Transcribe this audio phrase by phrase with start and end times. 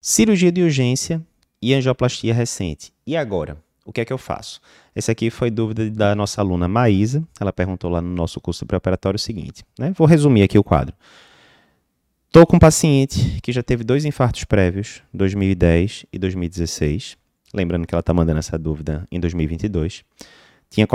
[0.00, 1.20] Cirurgia de urgência
[1.60, 2.92] e angioplastia recente.
[3.04, 3.56] E agora?
[3.84, 4.60] O que é que eu faço?
[4.94, 7.26] Esse aqui foi dúvida da nossa aluna Maísa.
[7.40, 9.64] Ela perguntou lá no nosso curso pré-operatório o seguinte.
[9.78, 9.92] Né?
[9.96, 10.94] Vou resumir aqui o quadro.
[12.26, 17.16] Estou com um paciente que já teve dois infartos prévios, 2010 e 2016.
[17.52, 20.04] Lembrando que ela está mandando essa dúvida em 2022.
[20.70, 20.86] Tinha,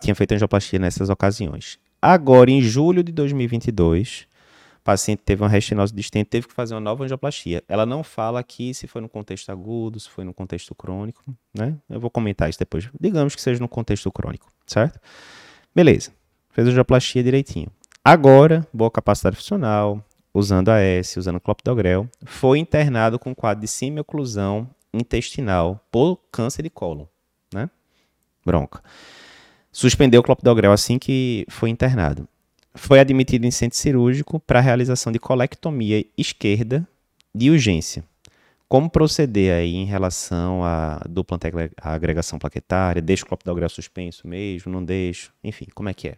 [0.00, 1.78] tinha feito angioplastia nessas ocasiões.
[2.00, 4.33] Agora, em julho de 2022, o
[4.84, 7.64] paciente teve uma restenose distente, teve que fazer uma nova angioplastia.
[7.66, 11.76] Ela não fala aqui se foi no contexto agudo, se foi no contexto crônico, né?
[11.88, 12.88] Eu vou comentar isso depois.
[13.00, 15.00] Digamos que seja no contexto crônico, certo?
[15.74, 16.12] Beleza.
[16.50, 17.68] Fez a angioplastia direitinho.
[18.04, 25.80] Agora, boa capacidade funcional, usando AS, usando clopidogrel, foi internado com quadro de semioclusão intestinal
[25.90, 27.06] por câncer de cólon,
[27.52, 27.70] né?
[28.44, 28.82] Bronca.
[29.72, 32.28] Suspendeu o clopidogrel assim que foi internado
[32.74, 36.86] foi admitido em centro cirúrgico para realização de colectomia esquerda
[37.34, 38.04] de urgência.
[38.68, 41.38] Como proceder aí em relação à dupla
[41.80, 43.00] agregação plaquetária?
[43.00, 44.72] Deixo o clopidogrel suspenso mesmo?
[44.72, 45.32] Não deixo?
[45.44, 46.16] Enfim, como é que é?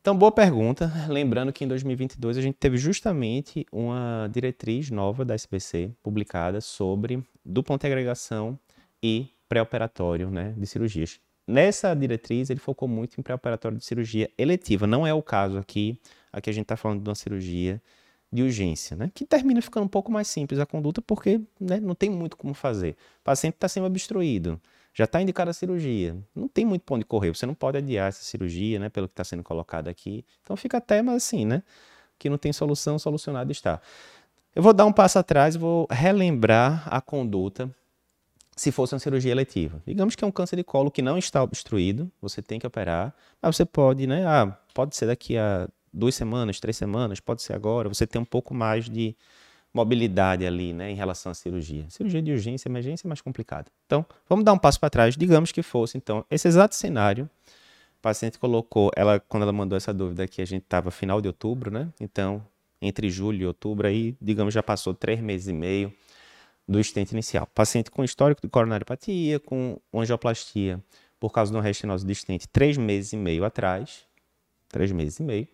[0.00, 0.90] Então, boa pergunta.
[1.08, 7.22] Lembrando que em 2022 a gente teve justamente uma diretriz nova da SBC publicada sobre
[7.44, 8.58] dupla agregação
[9.02, 11.20] e pré-operatório né, de cirurgias.
[11.46, 14.86] Nessa diretriz, ele focou muito em pré-operatório de cirurgia eletiva.
[14.86, 15.98] Não é o caso aqui.
[16.32, 17.80] Aqui a gente está falando de uma cirurgia
[18.32, 19.10] de urgência, né?
[19.12, 22.54] Que termina ficando um pouco mais simples a conduta porque né, não tem muito como
[22.54, 22.92] fazer.
[23.20, 24.58] O paciente está sendo obstruído,
[24.94, 27.34] já está indicada a cirurgia, não tem muito para onde correr.
[27.34, 28.88] Você não pode adiar essa cirurgia, né?
[28.88, 30.24] Pelo que está sendo colocado aqui.
[30.42, 31.62] Então fica até, mas assim, né?
[32.18, 33.80] Que não tem solução, solucionado está.
[34.54, 37.70] Eu vou dar um passo atrás, vou relembrar a conduta
[38.56, 39.82] se fosse uma cirurgia eletiva.
[39.86, 43.14] Digamos que é um câncer de colo que não está obstruído, você tem que operar,
[43.40, 44.26] mas você pode, né?
[44.26, 48.24] Ah, pode ser daqui a duas semanas, três semanas, pode ser agora, você tem um
[48.24, 49.14] pouco mais de
[49.74, 51.86] mobilidade ali, né, em relação à cirurgia.
[51.88, 53.70] Cirurgia de urgência, emergência é mais complicada.
[53.86, 55.16] Então, vamos dar um passo para trás.
[55.16, 57.28] Digamos que fosse, então, esse exato cenário.
[57.98, 61.28] O paciente colocou, ela, quando ela mandou essa dúvida aqui, a gente estava final de
[61.28, 61.88] outubro, né?
[62.00, 62.44] Então,
[62.82, 65.92] entre julho e outubro, aí, digamos, já passou três meses e meio
[66.66, 67.46] do estente inicial.
[67.54, 70.82] Paciente com histórico de coronariopatia, com angioplastia
[71.18, 74.04] por causa de uma restenose de estente três meses e meio atrás,
[74.68, 75.48] três meses e meio,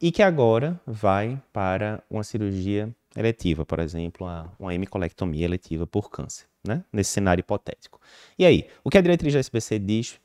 [0.00, 6.10] e que agora vai para uma cirurgia eletiva, por exemplo, uma, uma hemicolectomia eletiva por
[6.10, 6.82] câncer, né?
[6.90, 8.00] nesse cenário hipotético.
[8.38, 10.18] E aí, o que a diretriz da SBC diz,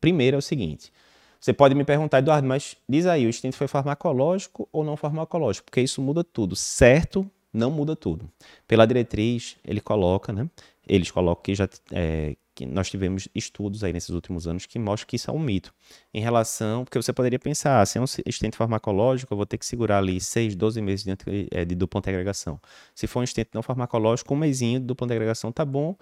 [0.00, 0.92] primeiro é o seguinte,
[1.40, 5.66] você pode me perguntar, Eduardo, mas diz aí, o estente foi farmacológico ou não farmacológico?
[5.66, 8.30] Porque isso muda tudo, certo não muda tudo.
[8.68, 10.48] Pela diretriz, ele coloca, né?
[10.86, 15.06] Eles colocam que já é, que nós tivemos estudos aí nesses últimos anos que mostram
[15.06, 15.74] que isso é um mito.
[16.12, 19.66] Em relação, porque você poderia pensar, se é um estente farmacológico, eu vou ter que
[19.66, 21.14] segurar ali 6, 12 meses de,
[21.50, 22.58] é, de dupla agregação.
[22.94, 25.94] Se for um estente não farmacológico, um mesinho de dupla agregação tá bom,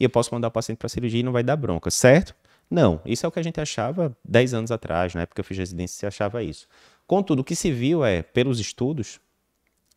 [0.00, 2.34] e eu posso mandar o paciente para cirurgia e não vai dar bronca, certo?
[2.70, 5.44] Não, isso é o que a gente achava 10 anos atrás, na época que eu
[5.44, 6.66] fiz residência, se achava isso.
[7.06, 9.20] Contudo, o que se viu é, pelos estudos,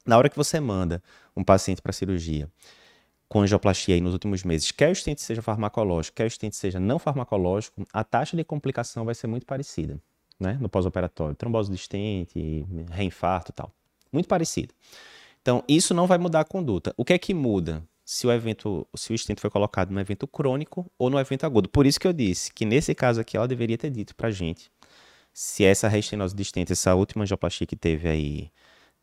[0.05, 1.01] na hora que você manda
[1.35, 2.49] um paciente para cirurgia
[3.27, 6.81] com angioplastia aí nos últimos meses, quer o estente seja farmacológico, quer o estente seja
[6.81, 9.97] não farmacológico, a taxa de complicação vai ser muito parecida,
[10.37, 10.57] né?
[10.59, 13.71] No pós-operatório, trombose de estente, reinfarto e tal.
[14.11, 14.73] Muito parecida.
[15.41, 16.93] Então, isso não vai mudar a conduta.
[16.97, 17.81] O que é que muda?
[18.03, 21.69] Se o evento, se o estente foi colocado no evento crônico ou no evento agudo.
[21.69, 24.69] Por isso que eu disse que nesse caso aqui ela deveria ter dito pra gente
[25.33, 28.51] se essa restenose de estente, essa última angioplastia que teve aí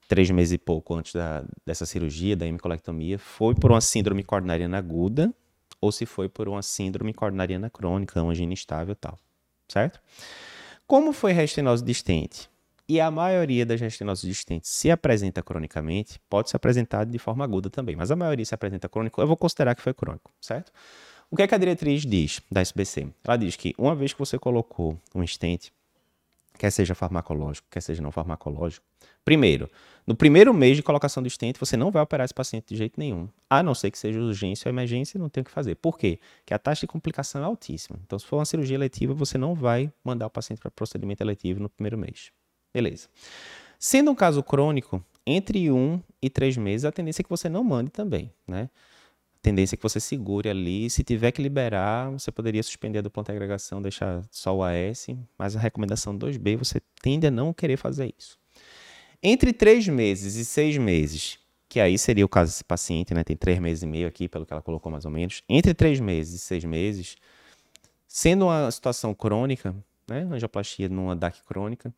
[0.08, 4.78] três meses e pouco antes da, dessa cirurgia, da hemicolectomia, foi por uma síndrome coronariana
[4.78, 5.32] aguda
[5.80, 9.18] ou se foi por uma síndrome coronariana crônica, uma angina instável e tal,
[9.68, 10.00] certo?
[10.86, 12.48] Como foi restenose distente?
[12.88, 17.68] E a maioria das restenoses distentes se apresenta cronicamente, pode se apresentar de forma aguda
[17.68, 20.72] também, mas a maioria se apresenta crônico, eu vou considerar que foi crônico, certo?
[21.30, 23.08] O que é que a diretriz diz da SBC?
[23.22, 25.70] Ela diz que uma vez que você colocou um estente,
[26.58, 28.84] quer seja farmacológico, quer seja não farmacológico,
[29.24, 29.70] primeiro,
[30.06, 32.98] no primeiro mês de colocação do estente, você não vai operar esse paciente de jeito
[32.98, 33.28] nenhum.
[33.48, 35.76] A não ser que seja urgência ou emergência, não tem o que fazer.
[35.76, 36.18] Por quê?
[36.38, 37.98] Porque a taxa de complicação é altíssima.
[38.04, 41.60] Então, se for uma cirurgia eletiva, você não vai mandar o paciente para procedimento eletivo
[41.60, 42.32] no primeiro mês.
[42.72, 43.08] Beleza.
[43.78, 47.62] Sendo um caso crônico, entre um e três meses, a tendência é que você não
[47.62, 48.70] mande também, né?
[49.40, 50.90] Tendência é que você segure ali.
[50.90, 55.06] Se tiver que liberar, você poderia suspender a dupla agregação, deixar só o AS,
[55.38, 58.36] mas a recomendação 2B, você tende a não querer fazer isso.
[59.22, 61.38] Entre três meses e seis meses,
[61.68, 63.22] que aí seria o caso desse paciente, né?
[63.22, 65.42] Tem três meses e meio aqui, pelo que ela colocou mais ou menos.
[65.48, 67.16] Entre três meses e seis meses,
[68.06, 69.74] sendo uma situação crônica,
[70.08, 70.26] né?
[70.30, 71.94] Angioplastia numa DAC crônica,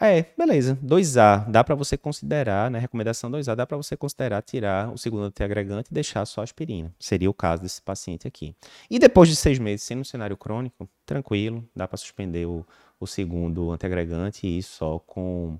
[0.00, 0.78] É, beleza.
[0.84, 2.78] 2A, dá para você considerar, né?
[2.78, 6.94] Recomendação 2A, dá para você considerar tirar o segundo antiagregante e deixar só a aspirina.
[6.98, 8.54] Seria o caso desse paciente aqui.
[8.90, 12.66] E depois de seis meses, sendo um cenário crônico, tranquilo, dá para suspender o,
[12.98, 15.58] o segundo antiagregante e ir só com,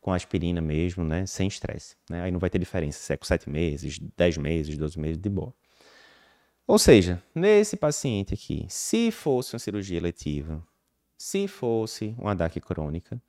[0.00, 1.26] com aspirina mesmo, né?
[1.26, 1.96] Sem estresse.
[2.10, 2.22] Né?
[2.22, 5.28] Aí não vai ter diferença se é com 7 meses, 10 meses, 12 meses, de
[5.28, 5.54] boa.
[6.66, 10.60] Ou seja, nesse paciente aqui, se fosse uma cirurgia letiva,
[11.16, 13.20] se fosse uma DAC crônica,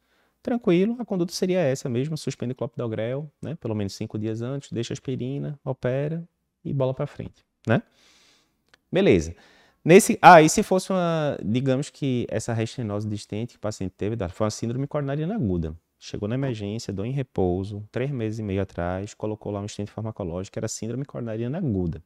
[0.42, 4.72] tranquilo, a conduta seria essa mesmo, suspende o clopidogrel, né, pelo menos cinco dias antes,
[4.72, 6.24] deixa aspirina, opera
[6.64, 7.82] e bola para frente, né?
[8.92, 9.36] Beleza.
[9.84, 14.18] Nesse, ah, e se fosse uma, digamos que essa restenose distente que o paciente teve,
[14.30, 15.74] foi uma síndrome coronariana aguda.
[16.00, 19.90] Chegou na emergência, dor em repouso, três meses e meio atrás, colocou lá um estente
[19.90, 22.04] farmacológico, era síndrome coronariana aguda.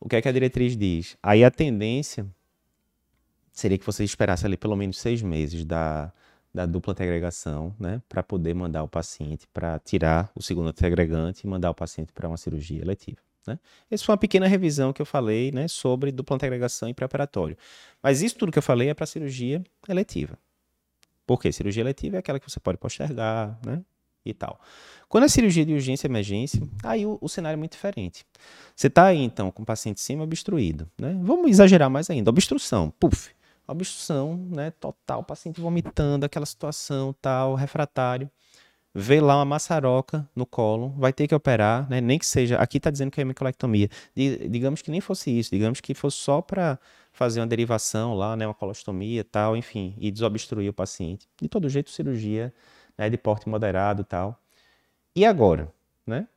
[0.00, 1.16] O que é que a diretriz diz?
[1.22, 2.26] Aí a tendência
[3.52, 6.12] seria que você esperasse ali pelo menos seis meses da,
[6.54, 11.46] da dupla segregação, né, para poder mandar o paciente para tirar o segundo segregante e
[11.46, 13.18] mandar o paciente para uma cirurgia letiva.
[13.46, 13.58] Né?
[13.90, 17.56] Essa foi uma pequena revisão que eu falei né, sobre dupla segregação e preparatório.
[18.02, 20.38] Mas isso tudo que eu falei é para cirurgia eletiva.
[21.26, 21.50] Por quê?
[21.50, 23.82] Cirurgia eletiva é aquela que você pode postergar, né?
[24.24, 24.60] e tal.
[25.08, 28.24] Quando é cirurgia de urgência e emergência, aí o, o cenário é muito diferente.
[28.74, 30.88] Você está aí, então, com o paciente cima obstruído.
[30.98, 31.18] Né?
[31.22, 32.30] Vamos exagerar mais ainda.
[32.30, 33.30] Obstrução, puf.
[33.66, 38.30] Obstrução, né, total, paciente vomitando, aquela situação, tal, refratário.
[38.94, 41.98] Vê lá uma maçaroca no colo, vai ter que operar, né?
[41.98, 43.88] nem que seja, aqui está dizendo que é hemicolectomia.
[44.14, 46.78] Digamos que nem fosse isso, digamos que fosse só para
[47.10, 51.26] fazer uma derivação lá, né, uma colostomia tal, enfim, e desobstruir o paciente.
[51.40, 52.52] De todo jeito, cirurgia
[52.98, 54.38] né, de porte moderado tal.
[55.16, 55.72] E agora?
[56.06, 56.28] Né?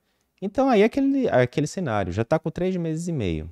[0.42, 3.50] Então aí aquele, aquele cenário, já está com três meses e meio.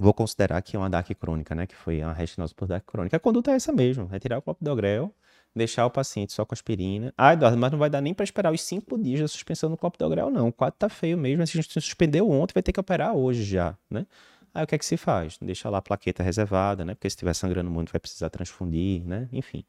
[0.00, 3.14] Vou considerar que é uma DAC crônica, né, que foi uma retinose por DAC crônica.
[3.14, 5.14] A conduta é essa mesmo, retirar o clopidogrel,
[5.54, 7.12] deixar o paciente só com aspirina.
[7.18, 9.76] Ah, Eduardo, mas não vai dar nem para esperar os cinco dias da suspensão do
[9.76, 10.48] clopidogrel, não.
[10.48, 13.76] O quadro tá feio mesmo, a gente suspendeu ontem, vai ter que operar hoje já,
[13.90, 14.06] né?
[14.54, 15.36] Aí o que é que se faz?
[15.38, 16.94] Deixa lá a plaqueta reservada, né?
[16.94, 19.28] Porque se estiver sangrando muito vai precisar transfundir, né?
[19.30, 19.66] Enfim.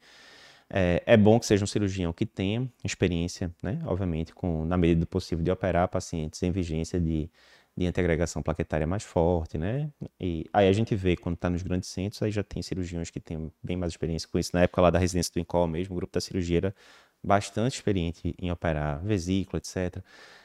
[0.70, 5.00] É, é, bom que seja um cirurgião que tenha experiência, né, obviamente, com, na medida
[5.00, 7.28] do possível, de operar pacientes em vigência de,
[7.76, 9.90] de antiagregação plaquetária mais forte, né?
[10.20, 13.18] E aí a gente vê quando está nos grandes centros, aí já tem cirurgiões que
[13.18, 14.50] têm bem mais experiência com isso.
[14.52, 16.74] Na época lá da residência do INCOL mesmo, o grupo da cirurgia era
[17.22, 20.02] bastante experiente em operar vesícula, etc.,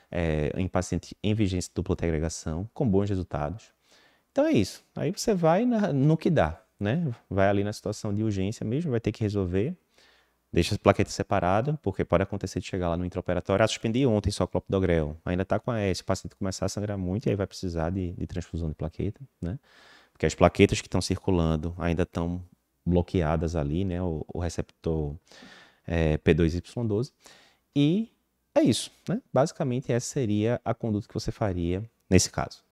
[0.09, 3.73] é, em paciente em vigência dupla antiagregação, com bons resultados.
[4.31, 4.83] Então é isso.
[4.95, 7.13] Aí você vai na, no que dá, né?
[7.29, 9.75] Vai ali na situação de urgência mesmo, vai ter que resolver,
[10.51, 13.63] Deixa a plaqueta separada, porque pode acontecer de chegar lá no intraoperatório.
[13.63, 15.17] Ah, suspendi ontem só clopidogrel.
[15.25, 16.01] Ainda está com a S.
[16.01, 19.19] O paciente começar a sangrar muito e aí vai precisar de, de transfusão de plaqueta,
[19.41, 19.59] né?
[20.11, 22.41] Porque as plaquetas que estão circulando ainda estão
[22.85, 24.01] bloqueadas ali, né?
[24.01, 25.15] O, o receptor
[25.85, 27.11] é, P2Y12.
[27.75, 28.09] E
[28.55, 29.21] é isso, né?
[29.31, 32.63] Basicamente, essa seria a conduta que você faria nesse caso.